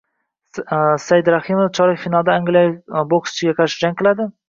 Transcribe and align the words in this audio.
Saidrahimov 1.03 1.71
chorak 1.81 2.03
finalda 2.07 2.37
angliyalik 2.41 3.01
bokschiga 3.15 3.59
qarshi 3.65 3.83
jang 3.87 4.01
qiladi 4.05 4.33